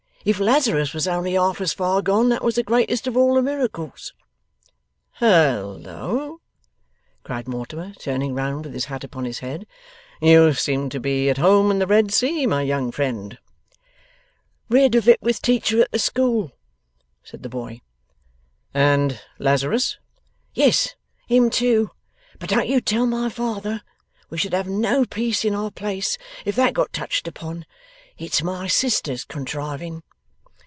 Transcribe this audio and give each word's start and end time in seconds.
If 0.23 0.39
Lazarus 0.39 0.93
was 0.93 1.07
only 1.07 1.33
half 1.33 1.59
as 1.61 1.73
far 1.73 2.03
gone, 2.03 2.29
that 2.29 2.43
was 2.43 2.53
the 2.53 2.61
greatest 2.61 3.07
of 3.07 3.17
all 3.17 3.33
the 3.33 3.41
miracles.' 3.41 4.13
'Halloa!' 5.13 6.37
cried 7.23 7.47
Mortimer, 7.47 7.93
turning 7.99 8.35
round 8.35 8.65
with 8.65 8.75
his 8.75 8.85
hat 8.85 9.03
upon 9.03 9.25
his 9.25 9.39
head, 9.39 9.65
'you 10.21 10.53
seem 10.53 10.89
to 10.91 10.99
be 10.99 11.27
at 11.31 11.39
home 11.39 11.71
in 11.71 11.79
the 11.79 11.87
Red 11.87 12.13
Sea, 12.13 12.45
my 12.45 12.61
young 12.61 12.91
friend?' 12.91 13.39
'Read 14.69 14.93
of 14.93 15.07
it 15.09 15.19
with 15.23 15.41
teacher 15.41 15.81
at 15.81 15.91
the 15.91 15.97
school,' 15.97 16.51
said 17.23 17.41
the 17.41 17.49
boy. 17.49 17.81
'And 18.75 19.19
Lazarus?' 19.39 19.97
'Yes, 20.53 20.93
and 21.29 21.45
him 21.45 21.49
too. 21.49 21.89
But 22.37 22.49
don't 22.49 22.67
you 22.69 22.79
tell 22.79 23.07
my 23.07 23.29
father! 23.29 23.81
We 24.29 24.37
should 24.37 24.53
have 24.53 24.67
no 24.67 25.03
peace 25.03 25.43
in 25.43 25.55
our 25.55 25.71
place, 25.71 26.19
if 26.45 26.55
that 26.57 26.75
got 26.75 26.93
touched 26.93 27.27
upon. 27.27 27.65
It's 28.19 28.43
my 28.43 28.67
sister's 28.67 29.25
contriving. 29.25 30.03